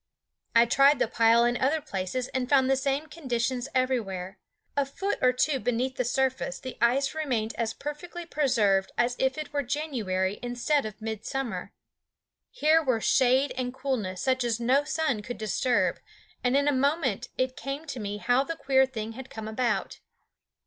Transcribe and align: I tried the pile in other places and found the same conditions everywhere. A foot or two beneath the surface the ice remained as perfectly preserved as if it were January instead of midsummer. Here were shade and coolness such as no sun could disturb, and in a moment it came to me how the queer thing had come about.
I 0.55 0.65
tried 0.65 0.97
the 0.97 1.07
pile 1.07 1.45
in 1.45 1.57
other 1.57 1.79
places 1.79 2.27
and 2.29 2.49
found 2.49 2.71
the 2.71 2.75
same 2.75 3.05
conditions 3.05 3.69
everywhere. 3.75 4.39
A 4.75 4.83
foot 4.83 5.19
or 5.21 5.31
two 5.31 5.59
beneath 5.59 5.95
the 5.97 6.03
surface 6.03 6.59
the 6.59 6.75
ice 6.81 7.13
remained 7.13 7.53
as 7.55 7.75
perfectly 7.75 8.25
preserved 8.25 8.91
as 8.97 9.15
if 9.19 9.37
it 9.37 9.53
were 9.53 9.61
January 9.61 10.39
instead 10.41 10.87
of 10.87 11.03
midsummer. 11.03 11.71
Here 12.49 12.81
were 12.81 12.99
shade 12.99 13.51
and 13.55 13.75
coolness 13.75 14.23
such 14.23 14.43
as 14.43 14.59
no 14.59 14.85
sun 14.85 15.21
could 15.21 15.37
disturb, 15.37 15.99
and 16.43 16.57
in 16.57 16.67
a 16.67 16.71
moment 16.71 17.29
it 17.37 17.55
came 17.55 17.85
to 17.85 17.99
me 17.99 18.17
how 18.17 18.43
the 18.43 18.55
queer 18.55 18.87
thing 18.87 19.11
had 19.11 19.29
come 19.29 19.47
about. 19.47 19.99